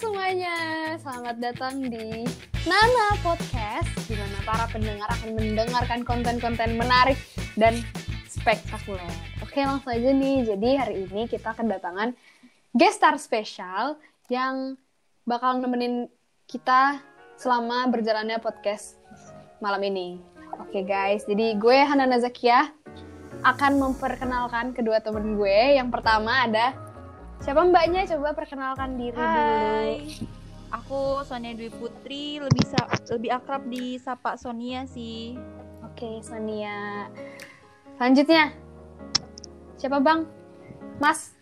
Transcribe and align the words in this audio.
semuanya, 0.00 0.56
selamat 1.04 1.36
datang 1.44 1.84
di 1.84 2.24
Nana 2.64 3.20
Podcast 3.20 3.84
di 4.08 4.16
mana 4.16 4.40
para 4.48 4.64
pendengar 4.72 5.04
akan 5.12 5.36
mendengarkan 5.36 6.00
konten-konten 6.08 6.80
menarik 6.80 7.20
dan 7.60 7.76
spektakuler. 8.24 9.04
Oke, 9.44 9.60
langsung 9.60 9.92
aja 9.92 10.08
nih. 10.08 10.48
Jadi 10.48 10.70
hari 10.80 10.94
ini 11.04 11.28
kita 11.28 11.52
kedatangan 11.52 12.16
guest 12.72 12.96
star 12.96 13.20
spesial 13.20 14.00
yang 14.32 14.80
bakal 15.28 15.60
nemenin 15.60 16.08
kita 16.48 17.04
selama 17.36 17.84
berjalannya 17.92 18.40
podcast 18.40 18.96
malam 19.60 19.84
ini. 19.84 20.16
Oke 20.64 20.80
guys, 20.80 21.28
jadi 21.28 21.60
gue 21.60 21.76
Hana 21.76 22.08
Nazakia 22.08 22.72
akan 23.44 23.76
memperkenalkan 23.76 24.72
kedua 24.72 25.04
temen 25.04 25.36
gue. 25.36 25.76
Yang 25.76 25.92
pertama 25.92 26.48
ada 26.48 26.72
siapa 27.40 27.64
mbaknya? 27.64 28.04
Coba 28.04 28.36
perkenalkan 28.36 29.00
diri 29.00 29.16
Hai. 29.16 30.04
dulu. 30.04 30.28
Aku 30.70 31.00
Sonia 31.26 31.50
Dwi 31.56 31.72
Putri, 31.72 32.38
lebih 32.38 32.62
lebih 33.10 33.30
akrab 33.34 33.66
di 33.66 33.98
sapa 33.98 34.38
Sonia 34.38 34.86
sih. 34.86 35.34
Oke, 35.82 36.22
Sonia. 36.22 37.10
Selanjutnya, 37.98 38.54
siapa 39.74 39.98
bang? 39.98 40.22
Mas. 41.02 41.34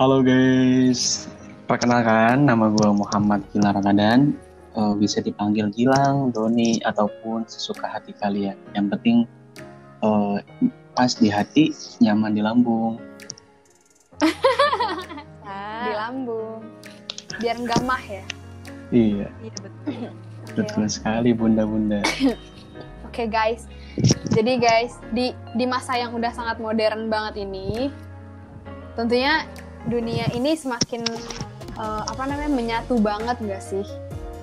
Halo 0.00 0.24
guys, 0.24 1.28
perkenalkan 1.68 2.48
nama 2.48 2.72
gue 2.72 2.88
Muhammad 2.96 3.44
Gilang 3.52 3.76
Ramadan. 3.76 4.20
Eh, 4.72 4.94
bisa 4.96 5.20
dipanggil 5.20 5.68
Gilang, 5.68 6.32
Doni, 6.32 6.80
ataupun 6.80 7.44
sesuka 7.44 7.84
hati 7.84 8.16
kalian. 8.16 8.56
Yang 8.72 8.86
penting 8.96 9.16
eh, 10.00 10.38
pas 10.96 11.12
di 11.12 11.28
hati, 11.28 11.76
nyaman 12.00 12.32
di 12.32 12.40
lambung. 12.40 12.96
Lambung. 16.02 16.66
Biar 17.38 17.56
nggak 17.62 17.80
mah 17.86 18.02
ya. 18.02 18.24
Iya, 18.90 19.28
Iya 19.30 19.54
betul. 19.62 20.10
Betul 20.58 20.84
sekali 20.90 21.30
bunda-bunda. 21.30 22.02
Oke 23.06 23.30
guys. 23.30 23.70
Jadi 24.34 24.58
guys, 24.58 24.98
di 25.14 25.30
di 25.54 25.64
masa 25.68 25.94
yang 25.94 26.10
udah 26.16 26.32
sangat 26.34 26.58
modern 26.58 27.06
banget 27.06 27.46
ini, 27.46 27.92
tentunya 28.98 29.46
dunia 29.86 30.26
ini 30.34 30.58
semakin 30.58 31.06
eh, 31.78 32.02
apa 32.08 32.22
namanya 32.26 32.50
menyatu 32.50 32.98
banget 32.98 33.38
nggak 33.38 33.62
sih? 33.62 33.86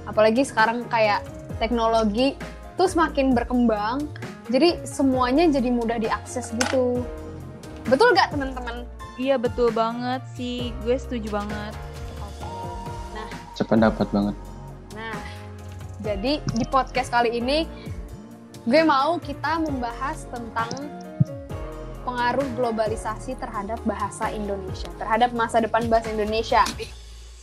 Apalagi 0.07 0.47
sekarang 0.47 0.87
kayak 0.87 1.25
teknologi 1.59 2.39
tuh 2.79 2.87
semakin 2.87 3.35
berkembang, 3.35 4.07
jadi 4.47 4.79
semuanya 4.87 5.45
jadi 5.51 5.69
mudah 5.69 5.97
diakses 5.99 6.55
gitu. 6.55 7.03
Betul 7.89 8.15
nggak 8.15 8.31
teman-teman? 8.31 8.85
Iya 9.19 9.35
betul 9.35 9.75
banget 9.75 10.23
sih, 10.31 10.71
gue 10.87 10.95
setuju 10.95 11.43
banget. 11.43 11.75
Sependapat 13.51 14.07
banget. 14.15 14.31
Nah, 14.95 15.19
jadi 15.99 16.39
di 16.39 16.65
podcast 16.71 17.11
kali 17.11 17.35
ini 17.35 17.67
gue 18.63 18.81
mau 18.87 19.19
kita 19.19 19.59
membahas 19.59 20.23
tentang 20.31 20.71
pengaruh 22.07 22.47
globalisasi 22.55 23.35
terhadap 23.35 23.83
bahasa 23.83 24.31
Indonesia, 24.31 24.87
terhadap 24.95 25.35
masa 25.35 25.59
depan 25.59 25.91
bahasa 25.91 26.15
Indonesia. 26.15 26.63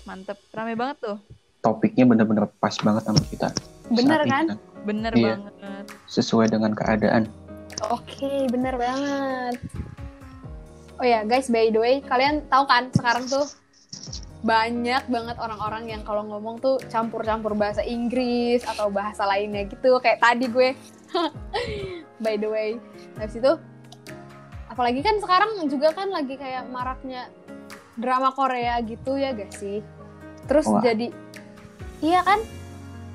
Mantep, 0.09 0.41
rame 0.57 0.81
banget 0.81 0.97
tuh. 1.05 1.17
Topiknya 1.61 2.09
bener-bener 2.09 2.49
pas 2.57 2.73
banget 2.81 3.05
sama 3.05 3.21
kita. 3.29 3.53
Bener 3.93 4.25
saat 4.25 4.25
ini, 4.25 4.33
kan? 4.33 4.45
Bener 4.89 5.13
Iya. 5.13 5.37
banget. 5.37 5.85
Sesuai 6.09 6.49
dengan 6.49 6.73
keadaan. 6.73 7.29
Oke, 7.93 8.49
bener 8.49 8.81
banget. 8.81 9.61
Oh 10.97 11.05
ya, 11.05 11.23
guys, 11.23 11.47
by 11.47 11.69
the 11.69 11.77
way, 11.77 11.95
kalian 12.01 12.49
tahu 12.49 12.65
kan 12.65 12.89
sekarang 12.89 13.27
tuh 13.27 13.45
banyak 14.41 15.03
banget 15.07 15.37
orang-orang 15.37 15.85
yang 15.87 16.03
kalau 16.03 16.23
ngomong 16.23 16.57
tuh 16.57 16.79
campur-campur 16.87 17.53
bahasa 17.53 17.83
Inggris 17.83 18.65
atau 18.65 18.89
bahasa 18.89 19.25
lainnya 19.25 19.67
gitu. 19.67 19.99
Kayak 19.99 20.23
tadi 20.23 20.47
gue. 20.47 20.73
by 22.25 22.37
the 22.37 22.49
way. 22.49 22.71
Habis 23.17 23.37
itu, 23.37 23.53
apalagi 24.67 25.01
kan 25.01 25.21
sekarang 25.21 25.69
juga 25.69 25.93
kan 25.93 26.09
lagi 26.09 26.35
kayak 26.35 26.69
maraknya 26.69 27.29
drama 27.95 28.33
Korea 28.33 28.81
gitu 28.81 29.17
ya 29.17 29.33
gak 29.33 29.53
sih? 29.53 29.85
Terus 30.47 30.65
Wah. 30.65 30.81
jadi, 30.81 31.13
iya 32.01 32.23
kan? 32.23 32.41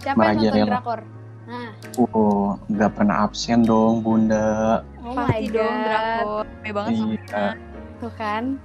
Siapa 0.02 0.18
yang 0.20 0.38
nonton 0.38 0.46
Merajalela. 0.54 0.70
drakor? 0.70 1.00
Nah, 1.42 1.70
Oh, 1.98 2.56
nggak 2.68 2.92
pernah 2.94 3.26
absen 3.26 3.62
dong 3.62 4.00
bunda. 4.02 4.82
oh 5.02 5.12
Pasti 5.12 5.34
my 5.34 5.44
dong 5.50 5.74
God. 5.74 5.84
drakor. 5.84 6.44
Rame 6.46 6.70
banget 6.72 6.92
Iya. 6.92 7.02
soalnya. 7.26 7.71
Tuh 8.02 8.10
kan? 8.18 8.58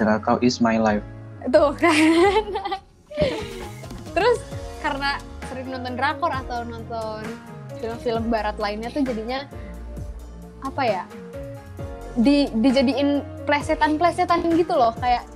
Drakau 0.00 0.40
is 0.40 0.64
my 0.64 0.80
life. 0.80 1.04
Tuh 1.52 1.76
kan. 1.76 2.44
Terus 4.16 4.38
karena 4.80 5.20
sering 5.52 5.68
nonton 5.68 5.92
drakor 5.94 6.32
atau 6.32 6.64
nonton 6.64 7.22
film-film 7.78 8.32
barat 8.32 8.56
lainnya 8.56 8.88
tuh 8.88 9.04
jadinya 9.04 9.44
apa 10.64 10.82
ya? 10.88 11.04
Di 12.16 12.48
dijadiin 12.50 13.20
plesetan-plesetan 13.44 14.42
gitu 14.56 14.72
loh, 14.74 14.96
kayak 14.98 15.28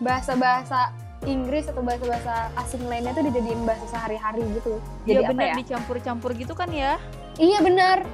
bahasa-bahasa 0.00 0.94
Inggris 1.26 1.66
atau 1.66 1.82
bahasa-bahasa 1.82 2.54
asing 2.54 2.86
lainnya 2.86 3.10
tuh 3.12 3.26
dijadiin 3.26 3.66
bahasa 3.66 3.84
sehari-hari 3.90 4.46
gitu. 4.54 4.78
Jadi 5.04 5.10
Iya 5.10 5.26
apa 5.26 5.30
bener 5.34 5.48
ya? 5.50 5.54
dicampur-campur 5.58 6.30
gitu 6.38 6.54
kan 6.54 6.70
ya. 6.70 7.02
Iya 7.36 7.58
benar. 7.66 8.06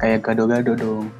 Kayak 0.00 0.24
gado-gado 0.26 0.72
dong. 0.74 1.12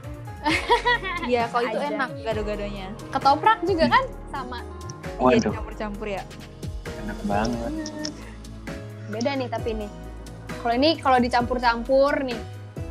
Iya, 1.31 1.49
kalau 1.49 1.65
itu 1.65 1.79
Aja. 1.81 1.89
enak 1.89 2.11
gado-gadonya. 2.21 2.89
Ketoprak 3.09 3.59
juga 3.65 3.85
kan 3.89 4.05
sama. 4.29 4.59
Iya 4.61 5.41
Waduh, 5.41 5.53
dicampur-campur 5.53 6.07
ya. 6.09 6.23
enak 7.05 7.19
banget. 7.25 7.73
Beda 9.09 9.31
nih 9.37 9.49
tapi 9.49 9.71
nih. 9.77 9.91
Kalau 10.61 10.75
ini 10.77 10.91
kalau 11.01 11.19
dicampur-campur 11.21 12.13
nih 12.25 12.41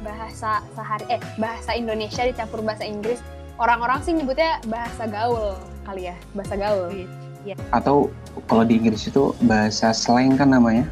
bahasa 0.01 0.61
sehari 0.73 1.05
eh 1.09 1.21
bahasa 1.37 1.73
Indonesia 1.73 2.25
dicampur 2.25 2.61
bahasa 2.61 2.85
Inggris, 2.85 3.21
orang-orang 3.57 4.01
sih 4.01 4.13
nyebutnya 4.13 4.61
bahasa 4.69 5.05
gaul 5.09 5.57
kali 5.85 6.09
ya, 6.09 6.15
bahasa 6.33 6.55
gaul. 6.57 6.89
Iya. 7.43 7.55
Atau 7.75 8.09
kalau 8.47 8.63
di 8.63 8.77
Inggris 8.79 9.05
itu 9.09 9.35
bahasa 9.45 9.91
slang 9.91 10.37
kan 10.39 10.53
namanya? 10.53 10.85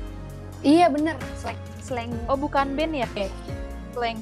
Iya 0.61 0.89
bener, 0.93 1.17
slang, 1.37 1.57
slang. 1.81 2.11
Oh 2.29 2.37
bukan 2.37 2.73
band 2.77 2.93
ya? 2.93 3.07
Eh, 3.17 3.31
slang. 3.93 4.17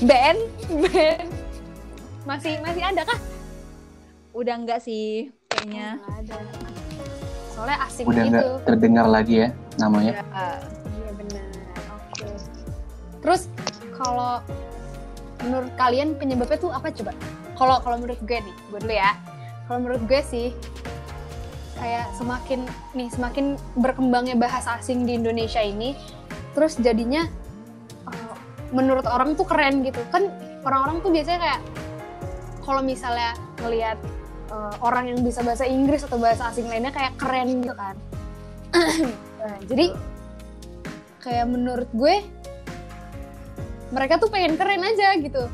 Band, 0.00 0.40
band. 0.88 1.28
Masih 2.24 2.56
masih 2.64 2.82
ada 2.84 3.02
kah? 3.04 3.18
Udah 4.32 4.54
enggak 4.56 4.80
sih 4.80 5.28
kayaknya. 5.52 6.00
Oh, 6.00 6.16
ada. 6.16 6.36
Soalnya 7.52 7.78
asing 7.84 8.04
Udah 8.08 8.24
gitu. 8.24 8.32
nggak 8.32 8.44
terdengar 8.64 9.06
lagi 9.08 9.34
ya 9.44 9.48
namanya. 9.76 10.12
Ya. 10.20 10.24
Iya 10.88 11.10
benar. 11.16 11.44
Oke. 11.96 12.26
Terus 13.20 13.42
kalau 13.96 14.40
menurut 15.44 15.72
kalian 15.76 16.16
penyebabnya 16.16 16.58
tuh 16.60 16.72
apa 16.72 16.88
coba? 16.92 17.12
Kalau 17.60 17.76
kalau 17.84 17.96
menurut 18.00 18.20
gue 18.24 18.38
nih, 18.40 18.56
gue 18.72 18.78
dulu 18.80 18.94
ya. 18.94 19.12
Kalau 19.68 19.78
menurut 19.84 20.02
gue 20.08 20.20
sih 20.24 20.48
kayak 21.76 22.12
semakin 22.16 22.68
nih 22.92 23.08
semakin 23.08 23.56
berkembangnya 23.76 24.36
bahasa 24.36 24.76
asing 24.80 25.04
di 25.08 25.16
Indonesia 25.16 25.60
ini, 25.60 25.96
terus 26.52 26.76
jadinya 26.80 27.24
menurut 28.70 29.06
orang 29.06 29.34
tuh 29.34 29.46
keren 29.46 29.82
gitu. 29.86 30.00
Kan 30.10 30.30
orang-orang 30.66 31.02
tuh 31.02 31.10
biasanya 31.12 31.40
kayak 31.40 31.60
kalau 32.62 32.82
misalnya 32.84 33.32
ngelihat 33.62 33.98
eh, 34.50 34.74
orang 34.82 35.14
yang 35.14 35.20
bisa 35.22 35.42
bahasa 35.42 35.64
Inggris 35.66 36.06
atau 36.06 36.18
bahasa 36.18 36.50
asing 36.50 36.70
lainnya 36.70 36.94
kayak 36.94 37.14
keren 37.18 37.62
gitu 37.62 37.74
kan. 37.74 37.96
Nah, 39.40 39.56
jadi 39.64 39.96
kayak 41.24 41.48
menurut 41.48 41.88
gue 41.96 42.20
mereka 43.88 44.20
tuh 44.20 44.30
pengen 44.30 44.54
keren 44.56 44.84
aja 44.84 45.16
gitu 45.18 45.48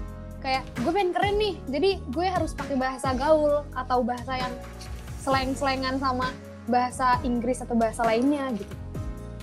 kayak 0.45 0.63
gue 0.79 0.93
pengen 0.95 1.11
keren 1.11 1.37
nih 1.41 1.55
jadi 1.67 1.91
gue 2.07 2.27
harus 2.31 2.53
pakai 2.55 2.77
bahasa 2.79 3.17
gaul 3.19 3.67
atau 3.75 3.99
bahasa 4.07 4.39
yang 4.39 4.55
slang-slangan 5.25 5.99
sama 5.99 6.31
bahasa 6.71 7.19
Inggris 7.27 7.59
atau 7.65 7.75
bahasa 7.75 8.07
lainnya 8.07 8.55
gitu 8.55 8.75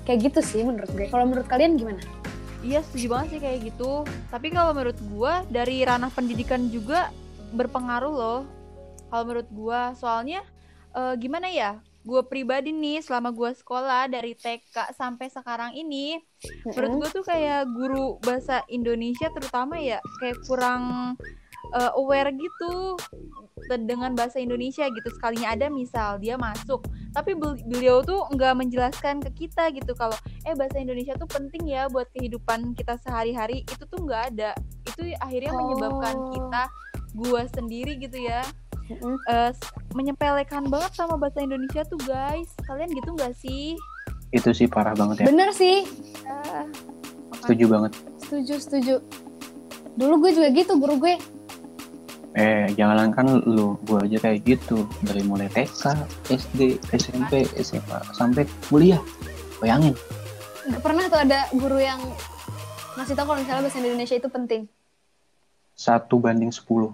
kayak 0.08 0.32
gitu 0.32 0.40
sih 0.40 0.64
menurut 0.64 0.88
gue 0.96 1.12
kalau 1.12 1.28
menurut 1.28 1.48
kalian 1.50 1.76
gimana 1.76 2.00
Iya 2.64 2.80
setuju 2.80 3.06
banget 3.12 3.28
sih 3.36 3.42
kayak 3.44 3.60
gitu. 3.76 4.08
Tapi 4.32 4.48
kalau 4.56 4.72
menurut 4.72 4.96
gua 5.12 5.44
dari 5.52 5.84
ranah 5.84 6.08
pendidikan 6.08 6.72
juga 6.72 7.12
berpengaruh 7.52 8.14
loh. 8.16 8.42
Kalau 9.12 9.24
menurut 9.28 9.50
gua, 9.52 9.92
soalnya 10.00 10.42
eh, 10.96 11.14
gimana 11.20 11.52
ya? 11.52 11.84
Gue 12.04 12.20
pribadi 12.28 12.76
nih 12.76 13.00
selama 13.00 13.32
gua 13.32 13.56
sekolah 13.56 14.12
dari 14.12 14.36
TK 14.36 14.92
sampai 14.92 15.32
sekarang 15.32 15.72
ini, 15.72 16.20
menurut 16.68 17.00
gue 17.00 17.10
tuh 17.16 17.24
kayak 17.24 17.64
guru 17.72 18.20
bahasa 18.20 18.60
Indonesia 18.68 19.32
terutama 19.32 19.80
ya 19.80 20.04
kayak 20.20 20.36
kurang 20.44 21.16
eh, 21.74 21.92
aware 21.94 22.32
gitu 22.32 22.96
dengan 23.66 24.12
bahasa 24.12 24.38
Indonesia 24.38 24.86
gitu 24.86 25.10
sekalinya 25.10 25.50
ada 25.50 25.68
misal 25.68 26.18
dia 26.18 26.36
masuk 26.36 26.84
tapi 27.10 27.34
bel- 27.34 27.62
beliau 27.64 28.02
tuh 28.02 28.28
nggak 28.28 28.54
menjelaskan 28.56 29.22
ke 29.22 29.48
kita 29.48 29.72
gitu 29.72 29.94
kalau 29.94 30.14
eh 30.44 30.54
bahasa 30.54 30.78
Indonesia 30.78 31.16
tuh 31.16 31.26
penting 31.26 31.68
ya 31.68 31.88
buat 31.88 32.10
kehidupan 32.12 32.74
kita 32.74 33.00
sehari-hari 33.00 33.64
itu 33.64 33.84
tuh 33.84 34.00
nggak 34.00 34.24
ada 34.32 34.52
itu 34.86 35.16
akhirnya 35.18 35.52
menyebabkan 35.52 36.14
Oh. 36.14 36.30
kita 36.30 36.64
gua 37.16 37.42
sendiri 37.48 37.98
gitu 37.98 38.20
ya 38.20 38.44
Mm-mm. 38.84 39.16
eh, 39.26 39.50
s- 39.50 39.64
menyepelekan 39.92 40.68
banget 40.68 40.92
sama 40.92 41.16
bahasa 41.16 41.40
Indonesia 41.40 41.82
tuh 41.84 41.96
guys. 42.00 42.52
Kalian 42.62 42.92
gitu 42.92 43.10
nggak 43.12 43.32
sih? 43.34 43.80
Itu 44.30 44.52
sih 44.52 44.68
parah 44.68 44.92
banget 44.92 45.24
ya. 45.24 45.26
Bener 45.26 45.50
sih, 45.50 45.88
Ah, 46.26 46.68
Setuju 47.40 47.66
banget. 47.70 47.96
setuju 48.20 48.54
setuju. 48.60 48.96
Dulu 49.94 50.14
gue 50.20 50.32
juga 50.34 50.48
gitu 50.52 50.76
guru 50.76 51.00
gue. 51.00 51.16
Eh, 52.34 52.66
jangan 52.74 53.14
kan 53.14 53.30
lu, 53.46 53.78
gua 53.86 54.02
aja 54.02 54.18
kayak 54.18 54.42
gitu. 54.42 54.90
Dari 55.06 55.22
mulai 55.22 55.46
TK, 55.54 55.94
SD, 56.34 56.82
SMP, 56.90 57.46
SMA, 57.62 58.00
sampai 58.10 58.50
kuliah. 58.66 58.98
Bayangin. 59.62 59.94
Gak 60.66 60.82
pernah 60.82 61.06
tuh 61.06 61.20
ada 61.22 61.46
guru 61.54 61.78
yang 61.78 62.02
ngasih 62.98 63.14
tau 63.14 63.30
kalau 63.30 63.38
misalnya 63.38 63.70
bahasa 63.70 63.78
Indonesia 63.78 64.16
itu 64.18 64.30
penting. 64.34 64.62
Satu 65.78 66.18
banding 66.18 66.50
10. 66.50 66.94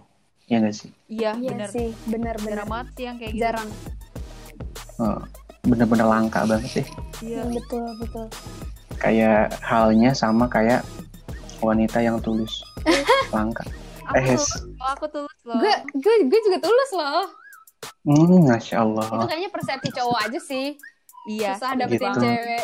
Ya 0.49 0.57
nggak 0.59 0.75
sih? 0.75 0.89
iya 1.05 1.37
Iya 1.37 1.49
bener. 1.53 1.69
sih, 1.69 1.87
bener 2.09 2.35
bener. 2.41 2.57
Jarang 2.57 2.69
banget 2.73 2.87
sih 2.97 3.03
yang 3.05 3.17
kayak 3.21 3.31
gitu. 3.31 3.41
Jarang. 3.45 3.69
Eh, 4.99 5.19
Bener-bener 5.59 6.07
langka 6.07 6.47
banget 6.47 6.81
sih. 6.81 6.85
Iya. 7.21 7.43
Hmm, 7.43 7.51
betul 7.53 7.83
betul. 7.99 8.25
Kayak 8.97 9.53
halnya 9.59 10.11
sama 10.15 10.47
kayak 10.47 10.81
wanita 11.59 11.99
yang 11.99 12.17
tulus. 12.23 12.63
Langka. 13.35 13.67
Aku 14.09 14.17
Eh, 14.17 14.25
tulus 14.27 14.49
loh, 14.55 14.89
aku 14.89 15.05
tulus 15.07 15.39
loh. 15.43 15.57
Gue 15.57 15.73
gue 15.95 16.15
gue 16.25 16.39
juga 16.43 16.57
tulus 16.59 16.91
loh. 16.91 17.23
Hmm, 18.01 18.41
Masya 18.43 18.75
Itu 18.75 18.83
Allah. 18.97 19.25
kayaknya 19.25 19.49
persepsi 19.49 19.89
cowok 19.91 20.19
aja 20.25 20.39
sih. 20.39 20.67
iya. 21.27 21.53
Susah 21.53 21.71
dapetin 21.75 22.09
Gitu. 22.09 22.19
cewek 22.19 22.63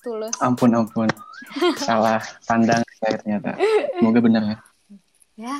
tulus. 0.00 0.34
Ampun, 0.38 0.70
ampun. 0.74 1.08
Salah 1.80 2.18
pandang 2.44 2.82
saya 2.98 3.16
ternyata. 3.16 3.54
Semoga 3.94 4.18
benar 4.18 4.42
ya. 4.44 4.56
Ya, 5.38 5.56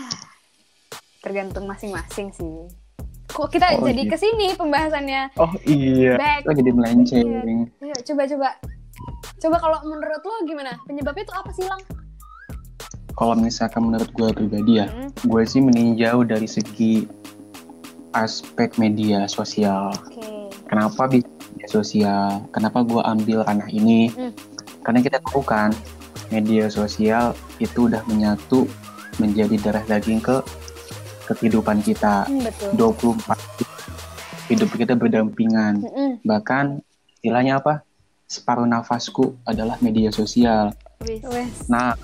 tergantung 1.20 1.64
masing-masing 1.64 2.28
sih. 2.30 2.68
Kok 3.26 3.48
kita 3.48 3.78
Oh, 3.78 3.86
jadi 3.86 4.02
gitu. 4.02 4.10
ke 4.10 4.16
sini 4.18 4.52
pembahasannya? 4.52 5.30
Oh 5.36 5.48
iya. 5.62 6.18
Back. 6.18 6.42
Kita 6.42 6.52
jadi 6.56 6.70
melenceng. 6.70 7.28
Ayo, 7.78 7.94
coba 8.04 8.22
coba. 8.26 8.48
Coba 9.38 9.56
kalau 9.56 9.78
menurut 9.86 10.20
lo 10.20 10.34
gimana? 10.44 10.74
Penyebabnya 10.82 11.22
itu 11.22 11.32
apa 11.32 11.50
sih, 11.50 11.64
Lang? 11.64 11.80
Kalau 13.20 13.36
misalkan 13.36 13.84
menurut 13.84 14.08
gue 14.16 14.32
pribadi 14.32 14.80
ya, 14.80 14.88
Mm, 14.88 15.12
gue 15.28 15.42
sih 15.44 15.60
meninjau 15.60 16.24
dari 16.24 16.48
segi 16.48 17.04
aspek 18.16 18.80
media 18.80 19.28
sosial. 19.28 19.92
Oke. 19.92 20.48
Kenapa 20.64 21.04
bisa 21.04 21.28
media 21.28 21.68
sosial? 21.68 22.48
Kenapa 22.48 22.80
gue 22.80 22.96
ambil 23.04 23.44
ranah 23.44 23.68
ini? 23.68 24.08
Hmm. 24.16 24.32
Karena 24.80 25.04
kita 25.04 25.20
tahu 25.20 25.44
kan, 25.44 25.76
media 26.32 26.72
sosial 26.72 27.36
itu 27.60 27.92
udah 27.92 28.00
menyatu 28.08 28.64
menjadi 29.20 29.52
darah 29.60 29.84
daging 29.84 30.24
ke 30.24 30.40
ke 31.28 31.32
kehidupan 31.36 31.84
kita. 31.84 32.24
Hmm, 32.24 32.40
betul. 32.40 32.72
24 33.20 34.48
hidup 34.48 34.68
kita 34.80 34.96
berdampingan. 34.96 35.84
Mm-mm. 35.84 36.10
Bahkan 36.24 36.80
istilahnya 37.20 37.60
apa? 37.60 37.84
Separuh 38.24 38.64
nafasku 38.64 39.36
adalah 39.44 39.76
media 39.84 40.08
sosial. 40.08 40.72
Wis. 41.04 41.68
Nah, 41.68 41.94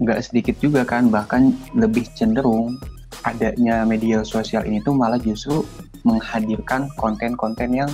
nggak 0.00 0.20
sedikit 0.22 0.56
juga 0.60 0.84
kan, 0.84 1.08
bahkan 1.08 1.56
lebih 1.72 2.04
cenderung 2.16 2.76
adanya 3.24 3.82
media 3.82 4.22
sosial 4.22 4.62
ini 4.66 4.82
tuh 4.84 4.92
malah 4.92 5.18
justru 5.18 5.64
menghadirkan 6.06 6.86
konten-konten 7.00 7.74
yang 7.74 7.90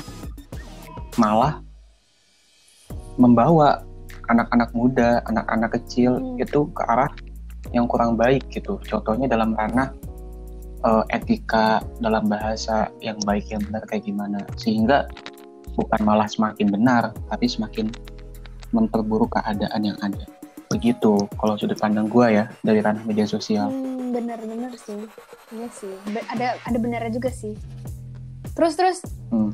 malah 1.16 1.60
membawa 3.20 3.84
anak-anak 4.28 4.70
muda, 4.72 5.20
anak-anak 5.28 5.70
kecil 5.80 6.16
Hmm. 6.16 6.40
itu 6.40 6.68
ke 6.72 6.82
arah 6.88 7.10
yang 7.72 7.88
kurang 7.88 8.16
baik 8.16 8.48
gitu. 8.52 8.80
Contohnya 8.88 9.28
dalam 9.28 9.56
ranah 9.56 9.92
eh, 10.82 11.04
etika 11.14 11.78
dalam 12.02 12.26
bahasa 12.26 12.90
yang 12.98 13.14
baik 13.22 13.46
yang 13.54 13.62
benar 13.70 13.86
kayak 13.86 14.02
gimana, 14.02 14.42
sehingga 14.58 15.06
bukan 15.78 16.00
malah 16.02 16.26
semakin 16.26 16.74
benar, 16.74 17.14
tapi 17.30 17.46
semakin 17.46 17.86
memperburuk 18.74 19.30
keadaan 19.30 19.82
yang 19.86 19.98
ada. 20.02 20.41
Begitu 20.72 21.12
kalau 21.32 21.54
sudut 21.54 21.76
pandang 21.76 22.06
gua 22.06 22.26
ya 22.28 22.44
dari 22.60 22.80
ranah 22.80 23.02
media 23.02 23.24
sosial. 23.24 23.68
Hmm, 23.68 24.10
bener-bener 24.10 24.72
sih. 24.74 25.04
Iya 25.50 25.68
sih. 25.70 25.92
Be- 26.08 26.24
ada 26.26 26.56
ada 26.58 26.78
benarnya 26.78 27.12
juga 27.12 27.28
sih. 27.28 27.52
Terus 28.52 28.74
terus 28.74 28.98
Hmm. 29.28 29.52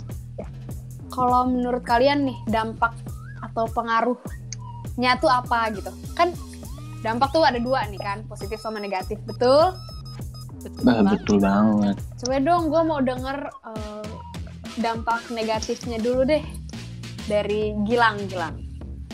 kalau 1.08 1.46
menurut 1.46 1.82
kalian 1.82 2.22
nih 2.24 2.38
dampak 2.46 2.94
atau 3.40 3.66
pengaruhnya 3.68 4.18
tuh 5.16 5.26
apa 5.26 5.70
gitu? 5.72 5.90
Kan 6.14 6.30
dampak 7.00 7.30
tuh 7.30 7.42
ada 7.42 7.58
dua 7.58 7.86
nih 7.86 7.98
kan, 7.98 8.22
positif 8.24 8.58
sama 8.58 8.78
negatif. 8.78 9.18
Betul? 9.24 9.74
Betul 10.58 10.82
Bah, 10.82 10.94
banget. 10.96 11.10
betul 11.14 11.38
banget. 11.38 11.96
Coba 12.18 12.36
dong 12.40 12.62
gue 12.68 12.82
mau 12.84 12.98
denger 12.98 13.38
eh, 13.46 14.06
dampak 14.76 15.22
negatifnya 15.28 15.98
dulu 15.98 16.22
deh 16.24 16.42
dari 17.26 17.74
Gilang 17.82 18.18
Gilang. 18.26 18.58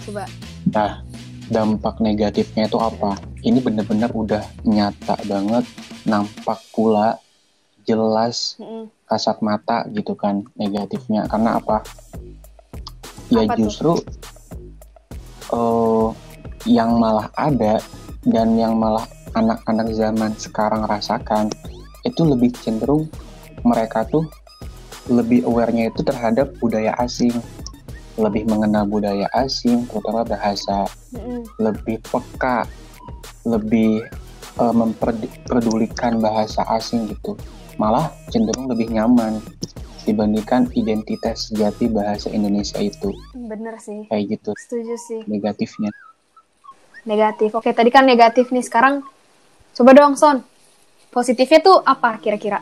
Coba. 0.03 0.25
Nah, 0.67 1.05
dampak 1.51 2.01
negatifnya 2.01 2.69
itu 2.69 2.79
apa? 2.81 3.19
Ini 3.45 3.61
bener-bener 3.61 4.11
udah 4.13 4.45
nyata 4.65 5.21
banget, 5.29 5.65
nampak 6.09 6.61
pula, 6.73 7.21
jelas, 7.85 8.57
kasat 9.05 9.41
mata 9.45 9.85
gitu 9.93 10.17
kan 10.17 10.45
negatifnya. 10.57 11.29
Karena 11.29 11.61
apa? 11.61 11.85
Ya 13.33 13.45
Apa 13.45 13.57
tuh? 13.57 13.59
justru 13.65 13.93
eh, 15.53 16.09
yang 16.65 16.97
malah 16.97 17.29
ada 17.37 17.81
dan 18.25 18.57
yang 18.57 18.77
malah 18.77 19.05
anak-anak 19.37 19.93
zaman 19.93 20.33
sekarang 20.39 20.87
rasakan 20.89 21.53
itu 22.05 22.23
lebih 22.25 22.53
cenderung 22.61 23.09
mereka 23.65 24.05
tuh 24.09 24.29
lebih 25.09 25.45
aware-nya 25.45 25.93
itu 25.93 26.01
terhadap 26.01 26.57
budaya 26.61 26.97
asing, 26.97 27.37
lebih 28.15 28.47
mengenal 28.47 28.87
budaya 28.87 29.27
asing, 29.35 29.91
terutama 29.91 30.23
bahasa, 30.23 30.87
Mm-mm. 31.11 31.43
lebih 31.59 31.99
peka, 32.07 32.67
lebih 33.43 34.07
eh, 34.61 34.75
memperdulikan 34.75 36.23
bahasa 36.23 36.63
asing 36.75 37.11
gitu. 37.11 37.35
Malah 37.75 38.15
cenderung 38.31 38.71
lebih 38.71 38.87
nyaman 38.95 39.43
dibandingkan 40.07 40.69
identitas 40.77 41.49
sejati 41.51 41.89
bahasa 41.89 42.29
Indonesia 42.29 42.77
itu 42.77 43.09
Bener 43.35 43.81
sih. 43.81 44.05
kayak 44.07 44.37
gitu 44.37 44.53
Setuju 44.55 44.95
sih. 45.01 45.21
negatifnya. 45.27 45.91
Negatif. 47.09 47.51
Oke, 47.57 47.73
tadi 47.73 47.89
kan 47.93 48.05
negatif 48.07 48.53
nih. 48.53 48.65
Sekarang 48.65 49.03
coba 49.75 49.91
dong 49.97 50.15
Son. 50.17 50.41
Positifnya 51.11 51.61
tuh 51.61 51.81
apa 51.83 52.17
kira-kira? 52.21 52.61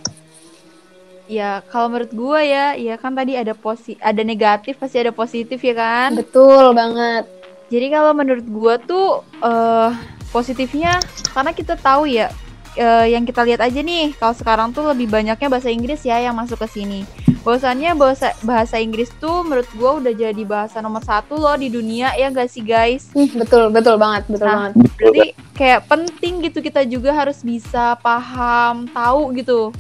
Ya, 1.33 1.65
kalau 1.73 1.89
menurut 1.89 2.13
gua 2.13 2.45
ya, 2.45 2.77
ya 2.77 3.01
kan 3.01 3.17
tadi 3.17 3.41
ada 3.41 3.57
posi 3.57 3.97
ada 4.05 4.21
negatif 4.21 4.77
pasti 4.77 5.01
ada 5.01 5.17
positif 5.17 5.65
ya 5.65 5.73
kan. 5.73 6.13
Betul 6.13 6.77
banget. 6.77 7.25
Jadi 7.73 7.89
kalau 7.89 8.13
menurut 8.13 8.45
gua 8.53 8.77
tuh 8.77 9.25
eh 9.41 9.97
positifnya 10.29 11.01
karena 11.33 11.57
kita 11.57 11.81
tahu 11.81 12.05
ya 12.05 12.29
eh, 12.77 13.17
yang 13.17 13.25
kita 13.25 13.49
lihat 13.49 13.65
aja 13.65 13.81
nih 13.81 14.13
kalau 14.21 14.37
sekarang 14.37 14.77
tuh 14.77 14.93
lebih 14.93 15.09
banyaknya 15.09 15.49
bahasa 15.49 15.73
Inggris 15.73 16.05
ya 16.05 16.21
yang 16.21 16.37
masuk 16.37 16.61
ke 16.61 16.69
sini. 16.69 17.09
Bahwasannya 17.49 17.97
bahasa 17.97 18.37
bahasa 18.45 18.77
Inggris 18.77 19.09
tuh 19.17 19.41
menurut 19.41 19.73
gua 19.73 20.05
udah 20.05 20.13
jadi 20.13 20.45
bahasa 20.45 20.85
nomor 20.85 21.01
satu 21.01 21.41
loh 21.41 21.57
di 21.57 21.73
dunia 21.73 22.13
ya 22.13 22.29
gak 22.29 22.53
sih 22.53 22.61
guys? 22.61 23.09
Hmm, 23.17 23.41
betul, 23.41 23.73
betul 23.73 23.97
banget, 23.97 24.29
betul 24.29 24.53
Nah, 24.53 24.69
banget. 24.69 24.73
Berarti 25.01 25.27
kayak 25.57 25.81
penting 25.89 26.45
gitu 26.45 26.61
kita 26.61 26.85
juga 26.85 27.17
harus 27.17 27.41
bisa 27.41 27.97
paham, 28.05 28.85
tahu 28.93 29.33
gitu 29.33 29.73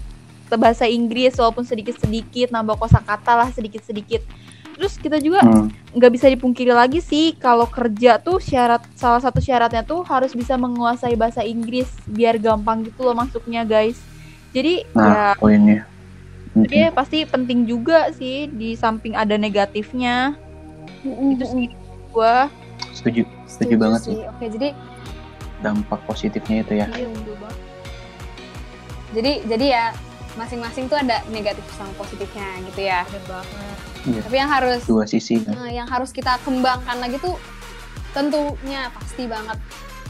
bahasa 0.56 0.84
Inggris 0.86 1.36
walaupun 1.36 1.64
sedikit-sedikit 1.64 2.50
nambah 2.50 2.76
kosakata 2.76 3.32
lah 3.36 3.48
sedikit-sedikit. 3.52 4.22
Terus 4.72 4.96
kita 4.98 5.20
juga 5.20 5.44
Hmm, 5.44 5.68
nggak 5.94 6.12
bisa 6.12 6.26
dipungkiri 6.32 6.72
lagi 6.72 6.98
sih 6.98 7.36
kalau 7.36 7.68
kerja 7.68 8.16
tuh 8.18 8.40
syarat 8.40 8.82
salah 8.96 9.20
satu 9.20 9.38
syaratnya 9.38 9.84
tuh 9.84 10.02
harus 10.02 10.32
bisa 10.32 10.56
menguasai 10.56 11.14
bahasa 11.14 11.44
Inggris 11.44 11.86
biar 12.08 12.40
gampang 12.40 12.82
gitu 12.88 13.04
loh 13.04 13.14
masuknya 13.14 13.62
guys. 13.62 14.00
Jadi 14.50 14.84
nah 14.96 15.36
poinnya. 15.38 15.84
ya 15.84 15.84
Mm-mm. 16.52 16.68
dia 16.68 16.88
pasti 16.92 17.24
penting 17.24 17.64
juga 17.64 18.12
sih 18.12 18.44
di 18.48 18.76
samping 18.76 19.16
ada 19.16 19.40
negatifnya. 19.40 20.36
Mm-mm, 21.00 21.36
Itu 21.40 21.44
sih 21.48 21.66
mm-mm. 21.72 22.12
gua 22.12 22.52
Setuju, 22.92 23.24
setuju 23.48 23.74
banget 23.80 24.00
sih 24.04 24.16
Oke, 24.20 24.46
jadi 24.52 24.68
dampak 25.64 26.00
positifnya 26.04 26.60
itu 26.60 26.72
ya. 26.76 26.86
iya 26.92 27.08
jadi 29.12 29.32
jadi 29.46 29.66
ya 29.68 29.84
masing-masing 30.34 30.86
tuh 30.86 30.96
ada 30.96 31.20
negatif 31.28 31.62
sama 31.72 31.92
positifnya 31.94 32.44
gitu 32.66 32.80
ya. 32.82 33.04
Bener 33.04 33.24
banget. 33.26 33.78
Iya, 34.02 34.20
Tapi 34.20 34.36
yang 34.36 34.50
harus 34.50 34.80
dua 34.82 35.04
sisi 35.04 35.38
kan. 35.38 35.54
eh, 35.60 35.72
yang 35.74 35.86
harus 35.86 36.10
kita 36.10 36.34
kembangkan 36.42 36.98
lagi 36.98 37.16
tuh 37.16 37.38
tentunya 38.10 38.90
pasti 38.90 39.24
banget 39.24 39.58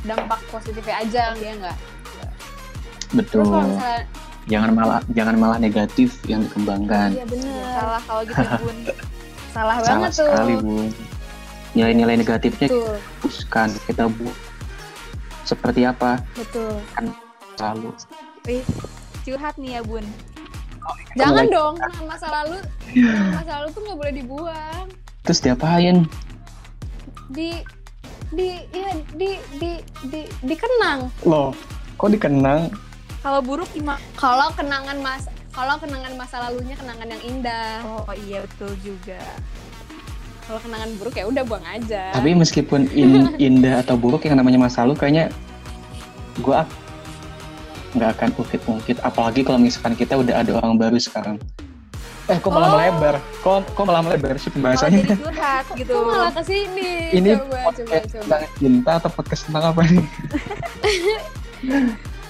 dampak 0.02 0.40
positifnya 0.48 0.96
aja 0.98 1.22
ya 1.34 1.52
enggak. 1.52 1.76
Betul. 3.12 3.44
Terus 3.44 3.48
kalau 3.48 3.68
misalnya 3.68 4.02
Jangan 4.42 4.74
malah 4.74 4.98
jangan 5.08 5.36
malah 5.38 5.54
negatif 5.56 6.18
yang 6.26 6.42
dikembangkan. 6.42 7.14
iya 7.14 7.22
bener 7.22 7.62
Salah 7.70 8.02
kalau 8.02 8.22
gitu 8.26 8.42
bun. 8.58 8.76
salah, 9.54 9.76
Salah 9.78 9.78
banget 9.78 10.10
tuh. 10.12 10.26
sekali, 10.26 10.54
Bung. 10.58 10.88
Nilai-nilai 11.72 12.16
negatifnya 12.18 12.66
Betul, 12.66 12.94
hapuskan 13.16 13.68
kita 13.86 14.04
bu 14.08 14.28
seperti 15.42 15.82
apa 15.82 16.18
betul. 16.34 16.74
selalu 17.54 17.90
Wih, 18.42 18.62
curhat 19.22 19.54
nih 19.56 19.78
ya 19.78 19.82
bun. 19.82 20.04
Jangan 21.14 21.46
dong, 21.52 21.74
kenangan 21.78 22.06
masa 22.08 22.26
lalu, 22.32 22.56
masa 23.30 23.52
lalu 23.60 23.68
tuh 23.70 23.80
nggak 23.84 23.98
boleh 24.00 24.14
dibuang. 24.16 24.84
Terus 25.22 25.38
diapain? 25.38 25.96
Di 27.30 27.62
di 28.32 28.48
ya 28.72 28.90
di 29.14 29.30
di 29.60 29.70
di 30.08 30.20
dikenang. 30.42 31.12
Loh, 31.22 31.52
kok 32.00 32.10
dikenang? 32.10 32.72
Kalau 33.22 33.38
buruk 33.38 33.70
gimana? 33.70 34.00
Kalau 34.18 34.50
kenangan 34.56 34.98
mas 34.98 35.30
kalau 35.52 35.76
kenangan 35.76 36.16
masa 36.16 36.48
lalunya 36.48 36.74
kenangan 36.74 37.06
yang 37.12 37.22
indah. 37.22 37.84
Oh 37.84 38.16
iya 38.26 38.40
betul 38.42 38.72
juga. 38.80 39.20
Kalau 40.48 40.58
kenangan 40.58 40.90
buruk 40.98 41.14
ya 41.14 41.28
udah 41.28 41.44
buang 41.44 41.62
aja. 41.68 42.10
Tapi 42.16 42.32
meskipun 42.34 42.88
in- 42.96 43.36
indah 43.52 43.84
atau 43.84 43.94
buruk 43.94 44.24
yang 44.24 44.40
namanya 44.40 44.58
masa 44.58 44.82
lalu 44.82 44.96
kayaknya 44.98 45.28
gue 46.40 46.54
nggak 47.92 48.08
akan 48.14 48.28
ungkit-ungkit 48.34 48.96
apalagi 49.00 49.40
kalau 49.40 49.56
misalkan 49.56 49.92
kita 49.92 50.14
udah 50.14 50.38
ada 50.38 50.50
orang 50.54 50.74
baru 50.74 50.96
sekarang. 50.96 51.36
Eh, 52.24 52.38
kok 52.38 52.48
malah 52.48 52.66
Oh. 52.66 52.72
melebar? 52.72 53.14
Kok 53.42 53.74
kok 53.74 53.82
malah 53.82 54.00
melebar 54.00 54.32
sih 54.36 54.46
Oh, 54.46 54.52
pembahasannya? 54.54 55.02
jadi 55.02 55.14
curhat 55.18 55.64
gitu. 55.76 55.92
Kok 55.92 56.02
malah 56.06 56.30
ke 56.30 56.42
sini? 56.42 56.90
Ini 57.10 57.28
coba 57.34 57.42
coba 57.42 57.56
podcast 57.66 58.06
coba. 58.06 58.22
tentang 58.22 58.42
cinta 58.56 58.90
atau 58.94 59.10
podcast 59.10 59.40
tentang 59.44 59.64
apa 59.68 59.80
nih? 59.84 60.06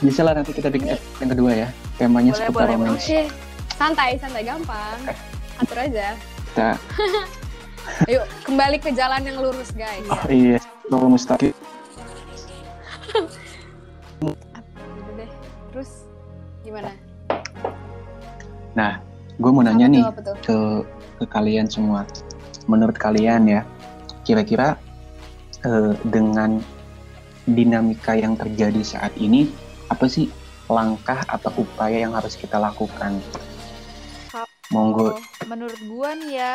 Bisa 0.02 0.20
lah 0.20 0.32
nanti 0.34 0.50
kita 0.50 0.66
bikin 0.66 0.88
Ini- 0.88 0.94
episode 0.96 1.18
yang 1.20 1.30
kedua 1.30 1.50
ya. 1.54 1.68
Temanya 1.94 2.32
Boleh, 2.32 2.40
seputar 2.40 2.64
boleh, 2.64 2.74
romance. 2.74 3.04
Oke, 3.04 3.20
santai 3.72 4.10
santai 4.16 4.42
gampang. 4.42 4.98
Atur 5.56 5.78
aja. 5.78 6.06
Kita, 6.48 6.68
Ayo 8.06 8.20
kembali 8.42 8.76
ke 8.78 8.90
jalan 8.90 9.20
yang 9.22 9.36
lurus 9.38 9.70
guys. 9.72 10.06
oh 10.06 10.22
iya, 10.26 10.58
Nurul 10.86 11.12
Mustaqim. 11.12 11.52
Gimana? 16.72 16.92
Nah, 18.72 18.92
gue 19.36 19.50
mau 19.52 19.60
nanya 19.60 19.84
Apa 19.84 19.92
nih 19.92 20.04
tuh, 20.08 20.08
apa 20.08 20.40
ke 20.40 20.58
ke 21.20 21.24
kalian 21.28 21.68
semua. 21.68 22.08
Menurut 22.64 22.96
kalian 22.96 23.44
ya, 23.44 23.60
kira-kira 24.24 24.80
eh, 25.60 25.92
dengan 26.08 26.64
dinamika 27.44 28.16
yang 28.16 28.38
terjadi 28.40 28.80
saat 28.80 29.12
ini, 29.20 29.52
apa 29.92 30.08
sih 30.08 30.32
langkah 30.72 31.20
atau 31.28 31.52
upaya 31.60 32.00
yang 32.08 32.16
harus 32.16 32.32
kita 32.40 32.56
lakukan? 32.56 33.20
Monggo, 34.72 35.12
Oh, 35.12 35.20
menurut 35.44 35.76
gua 35.84 36.16
nih 36.16 36.40
ya, 36.40 36.54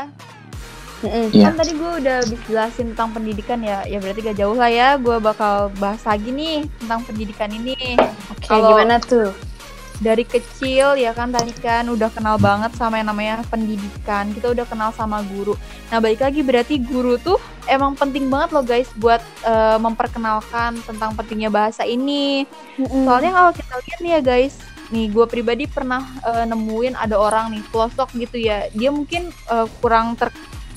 Mm-mm. 1.06 1.30
Iya. 1.30 1.54
kan 1.54 1.62
tadi 1.62 1.78
gua 1.78 2.02
udah 2.02 2.16
habis 2.26 2.42
jelasin 2.50 2.98
tentang 2.98 3.14
pendidikan 3.14 3.62
ya, 3.62 3.86
ya 3.86 4.02
berarti 4.02 4.26
gak 4.26 4.38
jauh 4.42 4.58
lah 4.58 4.74
ya, 4.74 4.98
gua 4.98 5.22
bakal 5.22 5.70
bahas 5.78 6.02
lagi 6.02 6.34
nih 6.34 6.66
tentang 6.82 7.06
pendidikan 7.06 7.54
ini. 7.54 7.78
Oke, 8.34 8.50
Kalau- 8.50 8.74
gimana 8.74 8.98
tuh? 8.98 9.30
Dari 9.98 10.22
kecil 10.30 10.94
ya 11.02 11.10
kan 11.10 11.34
tadi 11.34 11.50
kan 11.58 11.90
udah 11.90 12.14
kenal 12.14 12.38
banget 12.38 12.70
sama 12.78 13.02
yang 13.02 13.10
namanya 13.10 13.42
pendidikan, 13.50 14.30
kita 14.30 14.54
udah 14.54 14.66
kenal 14.70 14.94
sama 14.94 15.26
guru. 15.26 15.58
Nah 15.90 15.98
balik 15.98 16.22
lagi 16.22 16.46
berarti 16.46 16.78
guru 16.78 17.18
tuh 17.18 17.42
emang 17.66 17.98
penting 17.98 18.30
banget 18.30 18.54
loh 18.54 18.62
guys 18.62 18.86
buat 18.94 19.26
eh, 19.42 19.78
memperkenalkan 19.82 20.78
tentang 20.86 21.18
pentingnya 21.18 21.50
bahasa 21.50 21.82
ini. 21.82 22.46
Soalnya 22.78 23.34
kalau 23.34 23.52
kita 23.58 23.74
lihat 23.74 24.00
nih 24.06 24.12
ya 24.14 24.22
guys, 24.22 24.54
nih 24.94 25.10
gue 25.10 25.26
pribadi 25.26 25.66
pernah 25.66 26.06
eh, 26.22 26.46
nemuin 26.46 26.94
ada 26.94 27.18
orang 27.18 27.58
nih 27.58 27.66
pelosok 27.74 28.14
gitu 28.22 28.38
ya, 28.38 28.70
dia 28.78 28.94
mungkin 28.94 29.34
eh, 29.34 29.68
kurang 29.82 30.14
ter 30.14 30.30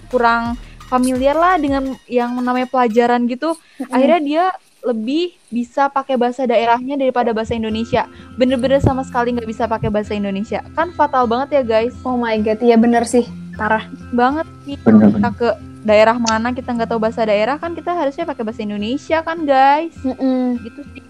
kurang 0.09 0.57
familiar 0.89 1.37
lah 1.37 1.61
dengan 1.61 1.93
yang 2.09 2.41
namanya 2.41 2.73
pelajaran 2.73 3.29
gitu. 3.29 3.53
Akhirnya 3.93 4.21
dia 4.25 4.45
lebih 4.82 5.37
bisa 5.49 5.87
pakai 5.87 6.14
bahasa 6.14 6.44
daerahnya 6.44 6.94
daripada 6.94 7.30
bahasa 7.30 7.52
Indonesia. 7.52 8.04
Bener-bener 8.34 8.78
sama 8.78 9.02
sekali 9.02 9.32
nggak 9.32 9.46
bisa 9.46 9.64
pakai 9.64 9.88
bahasa 9.88 10.12
Indonesia. 10.12 10.64
Kan 10.72 10.92
fatal 10.92 11.25
banget 11.25 11.60
ya 11.60 11.62
guys, 11.62 11.92
Oh 12.00 12.14
my 12.14 12.38
god, 12.38 12.58
iya 12.60 12.75
bener 12.75 13.04
sih. 13.04 13.25
Parah. 13.54 13.84
banget. 14.10 14.49
Kalau 14.80 14.80
Bener, 14.87 15.08
kita 15.12 15.30
ke 15.32 15.49
daerah 15.80 16.16
mana 16.16 16.49
kita 16.50 16.70
nggak 16.70 16.88
tahu 16.88 17.00
bahasa 17.00 17.25
daerah 17.25 17.56
kan 17.56 17.72
kita 17.72 17.92
harusnya 17.92 18.25
pakai 18.25 18.42
bahasa 18.42 18.60
Indonesia 18.60 19.20
kan 19.20 19.44
guys. 19.44 19.92
Mm-mm. 20.00 20.60
Gitu 20.60 20.80
sih. 20.92 21.04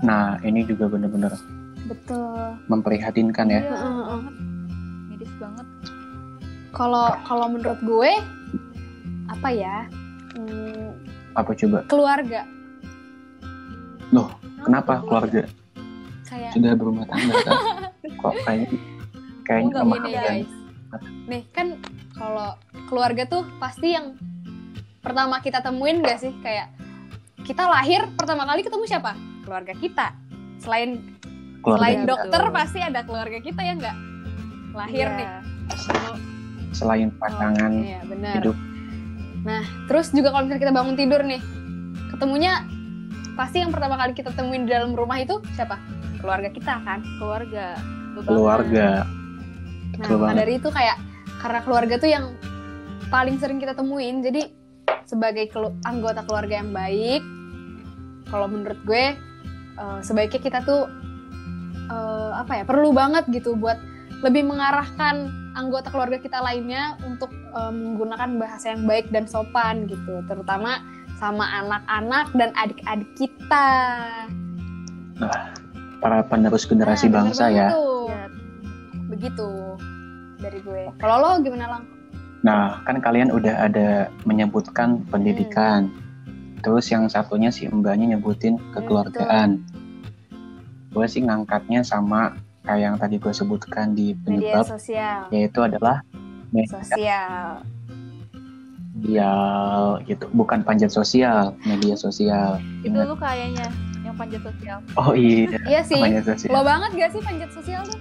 nah 0.00 0.34
ini 0.42 0.64
juga 0.64 0.88
benar-benar 0.88 1.30
Betul. 1.86 2.58
memprihatinkan 2.66 3.46
ya. 3.46 3.60
Iya, 3.60 3.70
Heeh, 3.70 3.78
heeh. 3.78 4.02
banget. 4.08 4.34
Medis 5.06 5.32
banget. 5.36 5.66
Kalau 6.72 7.06
kalau 7.22 7.46
menurut 7.46 7.78
gue 7.78 8.12
apa 9.28 9.48
ya? 9.48 9.84
Hmm, 10.32 10.96
Apa 11.32 11.52
coba? 11.52 11.84
keluarga 11.86 12.42
Kenapa 14.62 15.00
keluarga 15.00 15.42
kayak 16.22 16.52
sudah 16.54 16.72
berumah 16.76 17.04
tangga 17.04 17.34
kan? 17.42 17.56
Kok 18.20 18.34
kayak 18.44 18.68
kayaknya 19.42 19.68
Enggak, 19.68 19.82
sama 19.82 19.94
gini 19.98 20.12
guys. 20.14 20.50
Nih 21.24 21.42
kan 21.50 21.66
kalau 22.12 22.48
keluarga 22.86 23.24
tuh 23.24 23.42
pasti 23.56 23.92
yang 23.92 24.14
pertama 25.00 25.40
kita 25.40 25.58
temuin 25.58 25.98
gak 25.98 26.20
sih 26.20 26.30
kayak 26.40 26.70
kita 27.42 27.66
lahir 27.66 28.06
pertama 28.14 28.44
kali 28.44 28.62
ketemu 28.62 28.84
siapa? 28.86 29.12
Keluarga 29.42 29.74
kita. 29.74 30.14
Selain 30.60 31.18
keluarga 31.58 31.80
selain 31.82 31.98
Iya, 31.98 32.06
dokter 32.06 32.42
betul. 32.44 32.54
pasti 32.54 32.78
ada 32.78 33.00
keluarga 33.02 33.38
kita 33.38 33.60
ya 33.60 33.72
nggak? 33.74 33.96
Lahir 34.72 35.06
Iya. 35.06 35.16
nih. 35.16 35.28
selain 36.72 37.12
pasangan 37.12 37.68
Oh, 37.70 37.84
iya 37.84 38.00
benar. 38.02 38.32
hidup 38.34 38.56
Nah, 39.42 39.60
terus 39.84 40.08
juga 40.08 40.30
kalau 40.30 40.46
misalnya 40.46 40.62
kita 40.62 40.72
bangun 40.72 40.94
tidur 40.94 41.20
nih, 41.20 41.42
ketemunya 42.08 42.62
pasti 43.34 43.64
yang 43.64 43.72
pertama 43.72 43.96
kali 43.96 44.12
kita 44.12 44.30
temuin 44.36 44.68
di 44.68 44.72
dalam 44.72 44.92
rumah 44.92 45.20
itu 45.20 45.40
siapa? 45.56 45.80
Keluarga 46.20 46.48
kita 46.52 46.80
kan. 46.84 47.00
Keluarga. 47.18 47.66
Betul 48.12 48.20
banget. 48.20 48.28
keluarga. 48.36 48.88
Nah, 49.92 50.08
Betul 50.08 50.18
dari 50.36 50.52
itu 50.56 50.68
kayak 50.72 50.96
karena 51.42 51.60
keluarga 51.64 51.94
tuh 51.98 52.10
yang 52.10 52.24
paling 53.12 53.36
sering 53.36 53.60
kita 53.60 53.76
temuin, 53.76 54.24
jadi 54.24 54.48
sebagai 55.04 55.52
kelu- 55.52 55.76
anggota 55.84 56.24
keluarga 56.24 56.64
yang 56.64 56.72
baik, 56.72 57.20
kalau 58.32 58.48
menurut 58.48 58.80
gue 58.88 59.12
eh, 59.76 60.00
sebaiknya 60.00 60.40
kita 60.40 60.58
tuh 60.64 60.88
eh, 61.92 62.30
apa 62.32 62.62
ya 62.62 62.64
perlu 62.64 62.94
banget 62.96 63.28
gitu 63.28 63.52
buat 63.58 63.76
lebih 64.24 64.46
mengarahkan 64.48 65.28
anggota 65.52 65.92
keluarga 65.92 66.16
kita 66.16 66.40
lainnya 66.40 66.96
untuk 67.04 67.28
eh, 67.32 67.72
menggunakan 67.72 68.40
bahasa 68.40 68.72
yang 68.72 68.88
baik 68.88 69.12
dan 69.12 69.28
sopan 69.28 69.84
gitu, 69.84 70.24
terutama 70.24 70.80
sama 71.22 71.46
anak-anak 71.62 72.26
dan 72.34 72.50
adik-adik 72.58 73.10
kita. 73.14 73.68
para 76.02 76.18
penerus 76.26 76.66
generasi 76.66 77.06
Nah, 77.06 77.22
bangsa 77.22 77.46
ya. 77.46 77.70
Iya. 77.70 78.26
Begitu 79.06 79.46
dari 80.42 80.58
gue. 80.58 80.90
Kalau 80.98 81.22
lo 81.22 81.30
gimana 81.38 81.78
lang? 81.78 81.86
Nah, 82.42 82.82
kan 82.82 82.98
kalian 82.98 83.30
udah 83.30 83.70
ada 83.70 84.10
menyebutkan 84.26 85.06
pendidikan. 85.14 85.94
Terus 86.66 86.90
yang 86.90 87.06
satunya 87.06 87.54
si 87.54 87.70
mbaknya 87.70 88.18
nyebutin 88.18 88.58
kekeluargaan. 88.74 89.62
Gue 90.90 91.06
sih 91.06 91.22
ngangkatnya 91.22 91.86
sama 91.86 92.34
kayak 92.66 92.82
yang 92.82 92.96
tadi 92.98 93.22
gue 93.22 93.30
sebutkan 93.30 93.94
di 93.94 94.10
Media 94.10 94.58
penyebab, 94.58 94.64
sosial. 94.74 95.30
yaitu 95.30 95.58
adalah 95.62 96.02
media 96.50 96.82
Sosial. 96.82 97.62
Sosial 99.02 99.98
gitu. 100.06 100.24
Bukan 100.32 100.62
panjat 100.62 100.90
sosial, 100.90 101.58
media 101.60 101.94
sosial. 101.94 102.62
Itu 102.80 102.94
lu 102.94 103.18
kayaknya 103.18 103.66
yang 104.02 104.14
panjat 104.14 104.42
sosial. 104.42 104.78
Oh 104.94 105.10
iya, 105.12 105.58
Iya 105.64 105.80
sih. 105.82 105.98
panjat 105.98 106.24
sosial. 106.24 106.50
Lo 106.50 106.62
banget 106.62 106.90
gak 106.94 107.10
sih 107.12 107.20
panjat 107.20 107.50
sosial 107.50 107.82
tuh? 107.84 107.98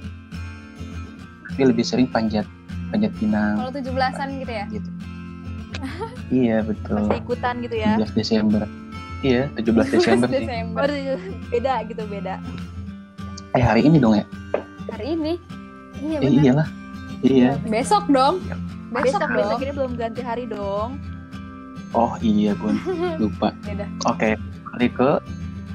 Tapi 1.50 1.62
lebih 1.67 1.84
sering 1.84 2.08
panjat 2.08 2.46
panjat 2.91 3.12
pinang 3.17 3.55
Kalau 3.58 3.72
17-an 3.72 4.27
gitu 4.38 4.51
ya? 4.51 4.65
gitu. 4.70 4.89
iya, 6.29 6.62
betul. 6.62 7.10
Masih 7.10 7.20
ikutan 7.20 7.53
gitu 7.60 7.75
ya. 7.75 7.91
17 7.98 8.13
Desember. 8.13 8.62
Iya, 9.22 9.41
17 9.58 9.89
Desember 9.96 10.27
sih. 10.29 10.38
Desember. 10.39 10.86
Oh, 10.86 11.20
beda 11.50 11.74
gitu 11.89 12.03
beda. 12.05 12.36
Eh, 13.51 13.63
hari 13.63 13.81
ini 13.84 13.98
dong 13.98 14.15
ya? 14.15 14.25
Hari 14.88 15.17
ini. 15.17 15.34
Iya 15.98 16.17
Eh, 16.20 16.31
iyalah. 16.31 16.67
Iya. 17.22 17.51
Besok 17.63 18.05
dong. 18.08 18.41
Besok, 18.91 19.07
Besok 19.07 19.19
dong. 19.24 19.31
besok 19.33 19.60
ini 19.62 19.71
belum 19.71 19.91
ganti 19.95 20.21
hari 20.21 20.43
dong. 20.45 21.00
Oh 21.91 22.15
iya, 22.19 22.51
Bun. 22.55 22.75
Lupa. 23.21 23.55
Oke, 24.05 24.36
kali 24.67 24.88
ke 24.88 25.19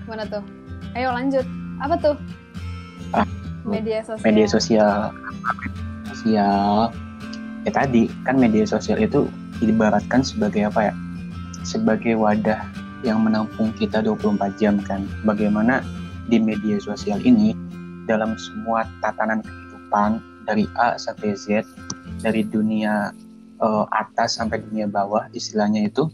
Mana 0.05 0.23
tuh? 0.23 0.45
Ayo 0.93 1.11
lanjut. 1.11 1.45
Apa 1.77 1.97
tuh? 1.97 2.17
Ah, 3.11 3.25
Media 3.65 4.01
sosial. 4.01 4.23
media 4.23 4.47
sosial. 4.47 4.99
Sosial. 6.07 6.93
Ya 7.65 7.71
tadi, 7.73 8.07
kan 8.23 8.37
media 8.37 8.63
sosial 8.63 8.97
itu 8.97 9.27
diibaratkan 9.59 10.21
sebagai 10.21 10.69
apa 10.69 10.89
ya? 10.89 10.95
Sebagai 11.63 12.15
wadah 12.15 12.63
yang 13.03 13.21
menampung 13.21 13.75
kita 13.75 13.99
24 13.99 14.39
jam 14.55 14.79
kan. 14.79 15.05
Bagaimana 15.23 15.83
di 16.27 16.39
media 16.39 16.79
sosial 16.79 17.19
ini 17.19 17.53
dalam 18.07 18.39
semua 18.39 18.87
tatanan 19.01 19.43
kehidupan 19.43 20.11
dari 20.47 20.65
A 20.77 20.95
sampai 20.95 21.35
Z, 21.35 21.67
dari 22.27 22.43
dunia 22.43 23.15
eh, 23.63 23.85
atas 23.95 24.43
sampai 24.43 24.59
dunia 24.67 24.91
bawah 24.91 25.31
istilahnya 25.31 25.87
itu 25.87 26.11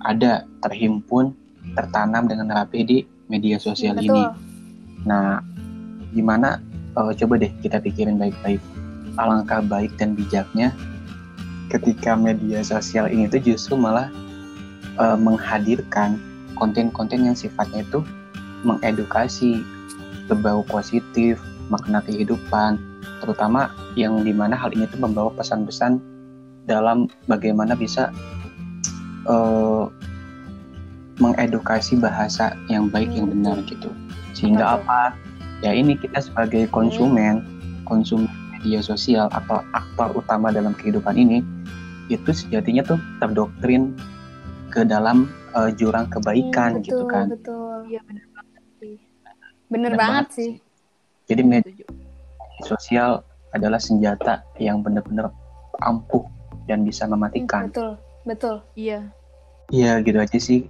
ada 0.00 0.48
terhimpun 0.64 1.36
tertanam 1.76 2.24
dengan 2.24 2.48
rapi 2.48 2.80
di 2.80 2.98
media 3.28 3.60
sosial 3.60 4.00
Betul. 4.00 4.16
ini. 4.16 4.22
Nah, 5.04 5.44
gimana 6.16 6.64
eh, 6.96 7.12
coba 7.12 7.36
deh 7.36 7.52
kita 7.60 7.76
pikirin 7.84 8.16
baik-baik. 8.16 8.64
Alangkah 9.20 9.60
baik 9.60 9.92
dan 10.00 10.16
bijaknya 10.16 10.72
ketika 11.68 12.16
media 12.16 12.64
sosial 12.64 13.12
ini 13.12 13.28
tuh 13.28 13.44
justru 13.44 13.76
malah 13.76 14.08
eh, 14.96 15.18
menghadirkan 15.20 16.16
konten-konten 16.56 17.28
yang 17.28 17.36
sifatnya 17.36 17.84
itu 17.84 18.00
mengedukasi, 18.64 19.60
berbau 20.24 20.64
positif, 20.64 21.36
makna 21.68 22.00
kehidupan, 22.00 22.80
terutama 23.20 23.68
yang 23.94 24.22
di 24.22 24.30
mana 24.30 24.54
hal 24.54 24.70
ini 24.70 24.84
tuh 24.86 25.00
membawa 25.00 25.30
pesan-pesan 25.34 25.98
dalam 26.66 27.06
bagaimana 27.26 27.74
bisa 27.74 28.10
eh, 29.24 29.84
mengedukasi 31.16 31.96
bahasa 31.96 32.52
yang 32.68 32.92
baik 32.92 33.08
yang 33.10 33.32
benar 33.32 33.56
gitu 33.64 33.88
sehingga 34.36 34.76
Betul. 34.76 34.84
apa 34.84 35.00
ya 35.64 35.72
ini 35.72 35.96
kita 35.96 36.20
sebagai 36.20 36.68
konsumen 36.68 37.40
konsumen 37.88 38.28
media 38.52 38.84
sosial 38.84 39.32
atau 39.32 39.64
aktor 39.72 40.12
utama 40.12 40.52
dalam 40.52 40.76
kehidupan 40.76 41.16
ini 41.16 41.40
itu 42.12 42.30
sejatinya 42.30 42.84
tuh 42.84 42.98
terdoktrin 43.18 43.96
ke 44.68 44.84
dalam 44.84 45.24
eh, 45.56 45.72
jurang 45.72 46.04
kebaikan 46.12 46.78
Hmm, 46.78 46.84
gitu 46.84 47.00
betul, 47.00 47.10
kan 47.10 47.26
Betul. 47.32 47.78
Iya 47.86 48.00
bener 48.04 48.26
banget 48.28 48.62
sih. 48.76 48.96
Bener, 49.00 49.70
Bener 49.72 49.92
banget 49.94 50.26
banget 50.26 50.26
sih. 50.36 50.50
jadi 51.26 51.42
media. 51.42 51.86
Sosial 52.66 53.22
adalah 53.50 53.78
senjata 53.78 54.42
yang 54.58 54.82
benar-benar 54.82 55.30
ampuh 55.80 56.26
dan 56.66 56.82
bisa 56.82 57.06
Hmm, 57.06 57.14
mematikan 57.14 57.70
betul, 57.70 57.90
betul. 58.24 58.56
Iya. 58.74 59.00
Iya 59.68 60.02
gitu 60.02 60.18
aja 60.18 60.38
sih 60.38 60.66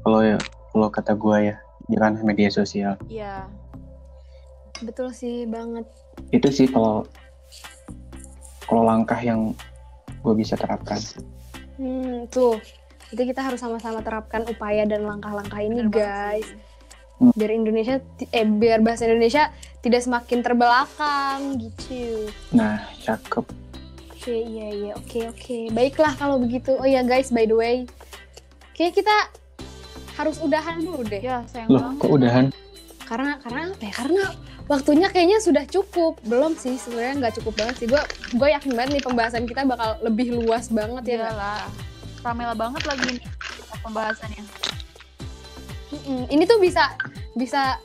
kalau 0.00 0.20
ya 0.20 0.38
kalau 0.70 0.88
kata 0.88 1.14
gua 1.14 1.42
ya 1.42 1.56
di 1.84 1.94
ranah 1.94 2.22
media 2.22 2.48
sosial 2.48 2.94
Iya. 3.06 3.50
Betul 4.80 5.10
sih 5.10 5.44
banget. 5.44 5.84
itu 6.30 6.46
sih 6.48 6.66
kalau 6.66 7.02
kalau 8.64 8.82
langkah 8.82 9.18
yang 9.18 9.50
gue 10.20 10.34
bisa 10.34 10.54
terapkan 10.54 10.96
Hmm, 11.74 12.24
tuh. 12.28 12.62
Jadi 13.10 13.30
kita 13.30 13.42
harus 13.42 13.58
sama-sama 13.58 13.98
terapkan 14.00 14.46
upaya 14.46 14.82
dan 14.82 15.02
langkah-langah 15.02 15.58
ini, 15.58 15.82
Bener 15.82 15.90
banget 15.90 16.06
guys. 16.40 16.46
sih. 16.46 16.58
Biar 17.18 17.50
Indonesia 17.54 18.02
eh 18.34 18.46
biar 18.46 18.82
bahasa 18.82 19.06
Indonesia 19.06 19.54
tidak 19.80 20.02
semakin 20.02 20.42
terbelakang 20.42 21.60
gitu. 21.62 22.26
nah 22.50 22.82
cakep 23.04 23.64
Oke, 24.24 24.40
iya 24.40 24.68
iya. 24.72 24.92
Oke, 24.96 25.28
oke. 25.28 25.68
Baiklah 25.76 26.16
kalau 26.16 26.40
begitu. 26.40 26.72
Oh 26.80 26.88
ya, 26.88 27.04
guys, 27.04 27.28
by 27.28 27.44
the 27.44 27.52
way. 27.52 27.84
Kayak 28.72 29.04
kita 29.04 29.12
harus 30.16 30.40
udahan 30.40 30.80
dulu 30.80 31.04
deh. 31.04 31.20
Ya 31.20 31.44
sayang 31.44 31.68
loh 31.68 31.92
banget. 31.92 32.00
kok 32.00 32.08
udahan 32.08 32.46
Karena 33.04 33.36
karena 33.44 33.60
apa 33.68 33.84
ya? 33.84 33.92
Karena 33.92 34.24
waktunya 34.64 35.12
kayaknya 35.12 35.38
sudah 35.44 35.68
cukup. 35.68 36.16
Belum 36.24 36.56
sih, 36.56 36.80
sebenarnya 36.80 37.20
nggak 37.20 37.34
cukup 37.36 37.52
banget 37.52 37.74
sih. 37.84 37.86
Gue 37.92 38.00
gue 38.32 38.48
yakin 38.48 38.72
banget 38.72 38.90
nih 38.96 39.04
pembahasan 39.04 39.44
kita 39.44 39.68
bakal 39.68 40.00
lebih 40.00 40.40
luas 40.40 40.72
banget 40.72 41.04
ya. 41.04 41.28
Iyalah. 41.28 41.68
Ramela 42.24 42.56
banget 42.56 42.80
lagi 42.88 43.20
nih 43.20 43.28
pembahasannya. 43.84 44.63
Mm-mm. 45.94 46.26
Ini 46.28 46.42
tuh 46.44 46.58
bisa 46.58 46.90
bisa 47.32 47.78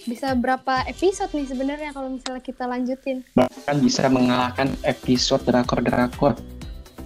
bisa 0.00 0.32
berapa 0.32 0.80
episode 0.88 1.28
nih 1.36 1.44
sebenarnya 1.44 1.92
kalau 1.92 2.08
misalnya 2.08 2.40
kita 2.40 2.64
lanjutin. 2.64 3.20
bahkan 3.36 3.76
bisa 3.84 4.08
mengalahkan 4.08 4.72
episode 4.80 5.44
drakor 5.44 5.84
drakor 5.84 6.32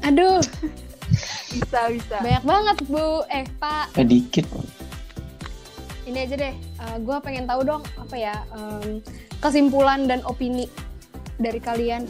Aduh, 0.04 0.38
Bisa 1.54 1.90
bisa. 1.90 2.16
banyak 2.22 2.44
banget 2.44 2.76
Bu. 2.86 3.24
Eh, 3.26 3.42
Pak, 3.58 3.98
eh 3.98 4.06
dikit 4.06 4.46
ini 6.04 6.18
aja 6.20 6.36
deh. 6.36 6.54
gue 7.00 7.16
pengen 7.24 7.48
tahu 7.48 7.64
dong 7.64 7.82
apa 7.96 8.12
ya 8.12 8.36
em, 8.52 9.00
kesimpulan 9.40 10.04
dan 10.04 10.20
opini 10.28 10.68
dari 11.40 11.56
kalian 11.58 12.04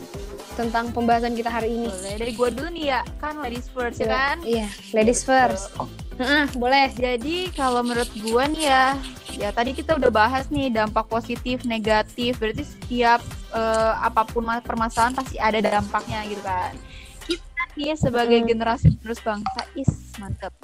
tentang 0.55 0.91
pembahasan 0.91 1.35
kita 1.35 1.47
hari 1.49 1.73
ini. 1.73 1.89
Boleh 1.89 2.17
dari 2.19 2.33
gue 2.35 2.49
dulu 2.51 2.69
nih 2.75 2.85
ya. 2.91 3.01
Kan 3.19 3.39
ladies 3.39 3.71
first 3.71 4.03
ya 4.03 4.11
kan. 4.11 4.37
Iya, 4.43 4.67
ladies 4.93 5.23
first. 5.23 5.71
Heeh, 6.15 6.45
boleh. 6.55 6.87
Jadi 6.91 7.51
kalau 7.51 7.83
menurut 7.83 8.07
gua 8.23 8.47
nih 8.47 8.65
ya, 8.65 8.85
ya 9.35 9.49
tadi 9.51 9.75
kita 9.75 9.99
udah 9.99 10.09
bahas 10.09 10.47
nih 10.47 10.71
dampak 10.71 11.07
positif, 11.07 11.67
negatif. 11.67 12.39
Berarti 12.39 12.63
setiap 12.63 13.19
eh, 13.51 13.93
apa 13.99 14.23
pun 14.23 14.43
ma- 14.43 14.63
permasalahan 14.63 15.15
pasti 15.15 15.39
ada 15.39 15.59
dampaknya 15.59 16.23
gitu 16.27 16.41
kan. 16.41 16.71
Kita 17.25 17.63
nih 17.75 17.95
sebagai 17.95 18.39
Mm. 18.41 18.47
generasi 18.47 18.91
terus 18.99 19.19
bangsa 19.19 19.63
is 19.75 19.91
mantep. 20.17 20.55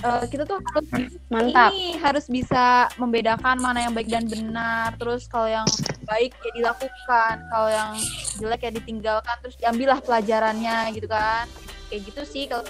Eh, 0.00 0.24
kita 0.28 0.48
tuh 0.48 0.56
harus 0.56 0.88
Mantap. 1.28 1.76
ini 1.76 1.92
harus 2.00 2.24
bisa 2.24 2.88
membedakan 2.96 3.60
mana 3.60 3.84
yang 3.84 3.92
baik 3.92 4.08
dan 4.08 4.24
benar. 4.24 4.96
Terus 4.96 5.28
kalau 5.28 5.44
yang 5.44 5.68
baik 6.02 6.32
ya 6.40 6.50
dilakukan, 6.56 7.34
kalau 7.46 7.68
yang 7.68 7.92
jelek 8.36 8.60
ya 8.64 8.72
ditinggalkan. 8.72 9.36
Terus 9.40 9.56
diambillah 9.56 10.00
pelajarannya 10.00 10.92
gitu 10.92 11.04
kan. 11.04 11.44
Kayak 11.88 12.00
gitu 12.08 12.22
sih 12.24 12.44
kalau 12.48 12.64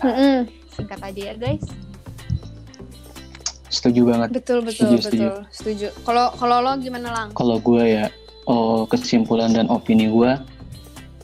Mm-mm. 0.00 0.48
Singkat 0.74 1.00
aja 1.02 1.20
ya 1.32 1.34
guys. 1.36 1.64
setuju 3.70 4.02
banget 4.10 4.28
Betul 4.34 4.66
betul 4.66 4.98
Setuju, 4.98 5.30
betul. 5.30 5.34
Setuju. 5.54 5.86
Kalau 6.02 6.26
kalau 6.34 6.58
lo 6.58 6.72
gimana 6.82 7.08
lang? 7.14 7.28
kalau 7.38 7.62
gue 7.62 7.84
ya 7.86 8.06
oh, 8.50 8.82
kesimpulan 8.90 9.54
dan 9.54 9.70
opini 9.70 10.10
gue 10.10 10.34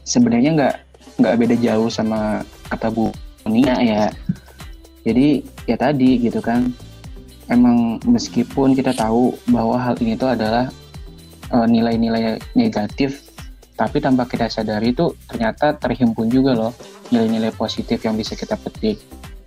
sebenarnya 0.07 0.51
nggak 0.55 0.75
nggak 1.19 1.35
beda 1.43 1.57
jauh 1.59 1.91
sama 1.91 2.47
kata 2.71 2.93
Bu 2.95 3.11
Nia 3.51 3.79
ya 3.83 4.03
jadi 5.03 5.43
ya 5.67 5.77
tadi 5.79 6.19
gitu 6.23 6.39
kan 6.39 6.71
emang 7.51 7.99
meskipun 8.07 8.75
kita 8.75 8.95
tahu 8.95 9.35
bahwa 9.51 9.79
hal 9.79 9.95
ini 10.03 10.19
tuh 10.19 10.35
adalah 10.35 10.71
eh, 11.51 11.67
nilai-nilai 11.67 12.39
negatif 12.59 13.27
tapi 13.77 14.01
tanpa 14.01 14.25
kita 14.25 14.49
sadari 14.49 14.91
itu 14.97 15.13
ternyata 15.29 15.77
terhimpun 15.77 16.27
juga 16.33 16.57
loh 16.57 16.73
nilai-nilai 17.13 17.53
positif 17.55 18.03
yang 18.03 18.17
bisa 18.19 18.35
kita 18.35 18.57
petik 18.59 18.99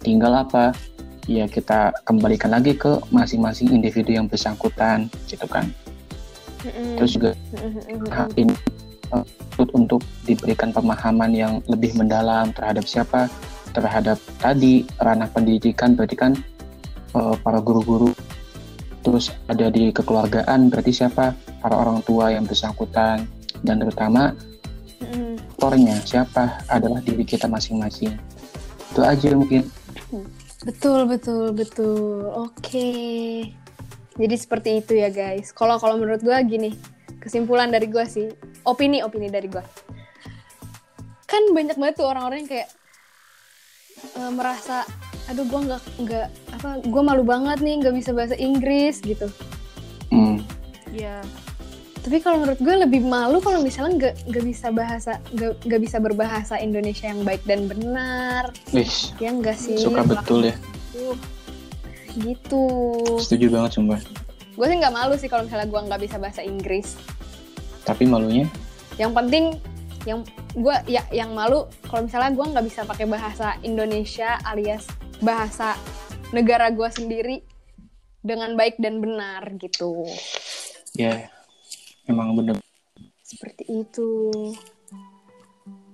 tinggal 0.04 0.34
apa? 0.36 0.72
Ya 1.30 1.46
kita 1.46 1.94
kembalikan 2.10 2.50
lagi 2.50 2.74
ke 2.74 2.98
masing-masing 3.14 3.70
individu 3.70 4.18
yang 4.18 4.26
bersangkutan 4.26 5.12
gitu 5.30 5.46
kan? 5.46 5.70
Terus 6.98 7.16
juga 7.16 7.32
hal 8.12 8.28
ini 8.36 8.56
eh, 9.14 9.26
untuk- 9.72 10.04
diberikan 10.26 10.70
pemahaman 10.70 11.32
yang 11.34 11.54
lebih 11.70 11.94
mendalam 11.96 12.50
terhadap 12.54 12.86
siapa? 12.86 13.30
Terhadap 13.70 14.18
tadi 14.42 14.84
ranah 14.98 15.30
pendidikan 15.30 15.94
berarti 15.94 16.16
kan 16.18 16.32
eh, 17.14 17.36
para 17.46 17.62
guru-guru 17.62 18.12
terus 19.00 19.32
ada 19.48 19.72
di 19.72 19.94
kekeluargaan 19.94 20.74
berarti 20.74 20.92
siapa? 20.92 21.38
Para 21.62 21.76
orang 21.78 22.02
tua 22.04 22.34
yang 22.34 22.50
bersangkutan 22.50 23.30
dan 23.62 23.76
terutama 23.80 24.34
aktornya 25.60 26.00
siapa? 26.08 26.64
Adalah 26.72 27.04
diri 27.04 27.24
kita 27.28 27.46
masing-masing. 27.46 28.16
Itu 28.90 29.04
aja 29.06 29.36
mungkin 29.36 29.68
Betul, 30.60 31.08
betul, 31.08 31.56
betul. 31.56 32.28
Oke. 32.36 32.92
Jadi 34.20 34.36
seperti 34.36 34.84
itu 34.84 35.00
ya 35.00 35.08
guys. 35.08 35.56
Kalau 35.56 35.80
kalau 35.80 35.96
menurut 35.96 36.20
gue 36.20 36.36
gini, 36.44 36.76
kesimpulan 37.24 37.72
dari 37.72 37.88
gue 37.88 38.04
sih, 38.04 38.28
opini 38.68 39.00
opini 39.00 39.32
dari 39.32 39.48
gue. 39.48 39.64
Kan 41.24 41.56
banyak 41.56 41.80
banget 41.80 41.96
tuh 42.04 42.08
orang-orang 42.12 42.44
yang 42.44 42.52
kayak 42.52 42.70
eh, 44.20 44.32
merasa, 44.36 44.84
aduh 45.32 45.48
gue 45.48 45.60
nggak 45.72 45.84
nggak 46.04 46.28
apa, 46.60 46.70
gue 46.84 47.02
malu 47.04 47.24
banget 47.24 47.64
nih 47.64 47.80
nggak 47.80 47.96
bisa 47.96 48.12
bahasa 48.12 48.36
Inggris 48.36 49.00
gitu. 49.00 49.32
Hmm, 50.12 50.44
Iya. 50.92 51.24
Tapi 52.10 52.26
kalau 52.26 52.42
menurut 52.42 52.58
gue 52.58 52.74
lebih 52.74 53.06
malu 53.06 53.38
kalau 53.38 53.62
misalnya 53.62 53.94
nggak 54.10 54.34
nggak 54.34 54.46
bisa 54.50 54.74
bahasa 54.74 55.22
nggak 55.38 55.78
bisa 55.78 56.02
berbahasa 56.02 56.58
Indonesia 56.58 57.06
yang 57.06 57.22
baik 57.22 57.46
dan 57.46 57.70
benar. 57.70 58.50
wis 58.74 59.14
Ya 59.22 59.30
enggak 59.30 59.54
sih? 59.62 59.78
suka 59.78 60.02
betul 60.02 60.50
ya. 60.50 60.58
Gitu. 62.18 62.66
setuju 63.22 63.54
banget 63.54 63.78
sumpah 63.78 64.02
gue 64.58 64.66
sih 64.66 64.78
nggak 64.82 64.92
malu 64.92 65.14
sih 65.16 65.30
kalau 65.30 65.46
misalnya 65.46 65.70
gue 65.70 65.82
nggak 65.88 66.02
bisa 66.04 66.18
bahasa 66.18 66.42
Inggris 66.42 66.98
tapi 67.88 68.04
malunya 68.10 68.50
yang 69.00 69.16
penting 69.16 69.56
yang 70.04 70.26
gue 70.58 70.76
ya 70.90 71.06
yang 71.16 71.32
malu 71.32 71.70
kalau 71.88 72.10
misalnya 72.10 72.34
gue 72.36 72.46
nggak 72.50 72.66
bisa 72.66 72.82
pakai 72.84 73.06
bahasa 73.08 73.56
Indonesia 73.62 74.36
alias 74.44 74.90
bahasa 75.22 75.78
negara 76.34 76.74
gue 76.74 76.90
sendiri 76.90 77.46
dengan 78.20 78.58
baik 78.58 78.82
dan 78.82 79.00
benar 79.00 79.48
gitu 79.62 80.04
ya 80.98 81.30
emang 82.10 82.34
bener. 82.34 82.58
Seperti 83.22 83.86
itu. 83.86 84.34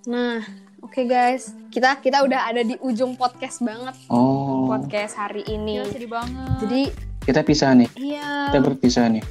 Nah 0.08 0.40
oke 0.80 1.02
guys. 1.04 1.52
Kita 1.70 2.00
kita 2.00 2.24
udah 2.24 2.48
ada 2.48 2.62
di 2.64 2.80
ujung 2.80 3.20
podcast 3.20 3.60
banget. 3.60 3.96
Oh. 4.08 4.66
Podcast 4.66 5.20
hari 5.20 5.44
ini. 5.46 5.84
Gila, 5.84 5.92
sedih 5.92 6.10
banget. 6.10 6.58
jadi 6.64 6.82
kita 7.26 7.42
pisah 7.42 7.72
nih. 7.74 7.90
iya. 7.98 8.50
Kita 8.50 8.60
berpisah 8.62 9.06
nih. 9.10 9.24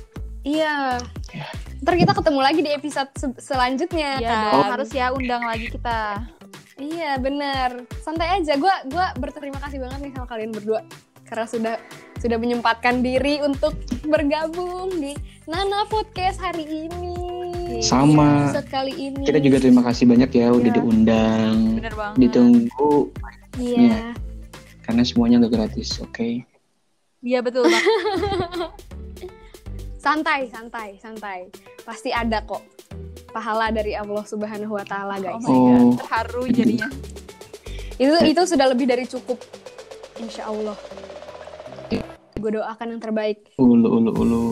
Iya. 0.44 1.00
Ntar 1.80 1.94
kita 1.96 2.12
ketemu 2.12 2.40
lagi 2.42 2.60
di 2.60 2.70
episode 2.70 3.08
se- 3.16 3.40
selanjutnya 3.40 4.20
Iya 4.20 4.28
kan? 4.28 4.44
dong, 4.52 4.68
harus 4.76 4.90
ya 4.92 5.06
undang 5.08 5.40
lagi 5.40 5.72
kita. 5.72 6.20
Iya 6.74 7.16
bener, 7.16 7.86
santai 8.02 8.42
aja. 8.42 8.58
Gue 8.58 8.74
gua 8.90 9.14
berterima 9.14 9.62
kasih 9.62 9.78
banget 9.78 9.98
nih 10.02 10.12
sama 10.12 10.26
kalian 10.26 10.50
berdua. 10.50 10.82
Karena 11.24 11.46
sudah 11.46 11.74
sudah 12.18 12.36
menyempatkan 12.36 13.00
diri 13.00 13.40
untuk 13.40 13.72
bergabung 14.04 14.90
di 14.92 15.14
Nana 15.44 15.84
Podcast 15.86 16.40
hari 16.40 16.88
ini. 16.88 17.12
Sama. 17.80 18.48
episode 18.48 18.68
kali 18.70 18.92
ini. 19.10 19.24
Kita 19.24 19.36
juga 19.36 19.60
terima 19.60 19.82
kasih 19.84 20.08
banyak 20.08 20.30
ya 20.30 20.48
udah 20.48 20.70
Iya. 20.70 20.76
diundang. 20.78 21.56
Bener 21.76 21.94
banget. 21.94 22.16
Ditunggu 22.18 22.92
Iya. 23.54 23.78
Iya. 23.78 23.98
karena 24.80 25.02
semuanya 25.02 25.36
nggak 25.40 25.52
gratis, 25.52 26.00
oke? 26.00 26.44
Iya 27.20 27.40
betul. 27.40 27.64
Santai, 30.04 30.48
santai, 30.48 31.00
santai. 31.00 31.48
Pasti 31.80 32.12
ada 32.12 32.44
kok 32.44 32.60
pahala 33.30 33.72
dari 33.72 33.96
Allah 33.96 34.20
Subhanahu 34.22 34.76
wa 34.76 34.84
taala, 34.84 35.16
Oh 35.16 35.20
guys. 35.22 35.44
Oh. 35.44 35.56
god, 35.64 35.84
terharu 35.98 36.42
jadinya. 36.46 36.88
Itu 37.96 38.12
itu 38.22 38.42
sudah 38.44 38.68
lebih 38.68 38.84
dari 38.84 39.04
cukup. 39.04 39.40
Insya 40.20 40.48
Allah. 40.48 40.76
Gue 42.34 42.50
doakan 42.52 42.86
yang 42.92 43.00
terbaik. 43.00 43.56
Ulu 43.56 43.88
ulu 43.88 44.10
ulu. 44.12 44.44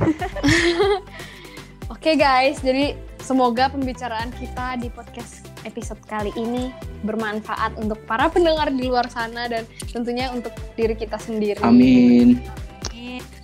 Oke 1.94 2.16
guys, 2.16 2.62
jadi 2.64 2.96
semoga 3.20 3.68
pembicaraan 3.68 4.32
kita 4.36 4.80
di 4.80 4.88
podcast 4.88 5.44
episode 5.68 6.00
kali 6.08 6.32
ini 6.38 6.72
bermanfaat 7.04 7.76
untuk 7.76 8.00
para 8.08 8.32
pendengar 8.32 8.72
di 8.72 8.88
luar 8.88 9.08
sana 9.12 9.48
dan 9.48 9.68
tentunya 9.92 10.32
untuk 10.32 10.52
diri 10.76 10.96
kita 10.96 11.20
sendiri. 11.20 11.60
Amin. 11.60 12.40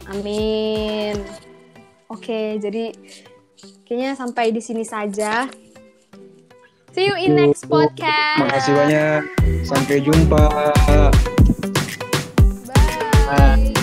Amin. 0.07 1.19
Oke, 2.07 2.62
jadi 2.62 2.95
kayaknya 3.83 4.14
sampai 4.14 4.55
di 4.55 4.62
sini 4.62 4.87
saja. 4.87 5.51
See 6.95 7.11
you 7.11 7.16
in 7.19 7.37
next 7.37 7.66
podcast. 7.69 8.40
Makasih 8.40 8.73
banyak. 8.73 9.21
Sampai 9.66 10.01
jumpa. 10.01 10.42
Bye. 13.27 13.75